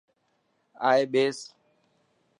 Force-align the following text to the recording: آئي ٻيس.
آئي 0.89 1.01
ٻيس. 1.11 1.37